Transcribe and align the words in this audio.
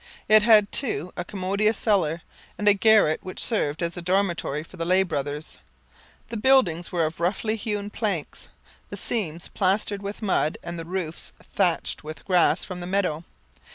It 0.27 0.41
had, 0.41 0.71
too, 0.71 1.13
a 1.15 1.23
commodious 1.23 1.77
cellar, 1.77 2.23
and 2.57 2.67
a 2.67 2.73
garret 2.73 3.19
which 3.21 3.39
served 3.39 3.83
as 3.83 3.95
a 3.95 4.01
dormitory 4.01 4.63
for 4.63 4.75
the 4.77 4.83
lay 4.83 5.03
brothers. 5.03 5.59
The 6.29 6.37
buildings 6.37 6.91
were 6.91 7.05
of 7.05 7.19
roughly 7.19 7.55
hewn 7.55 7.91
planks, 7.91 8.47
the 8.89 8.97
seams 8.97 9.49
plastered 9.49 10.01
with 10.01 10.23
mud 10.23 10.57
and 10.63 10.79
the 10.79 10.85
roofs 10.85 11.33
thatched 11.53 12.03
with 12.03 12.25
grass 12.25 12.63
from 12.63 12.79
the 12.79 12.87
meadow. 12.87 13.23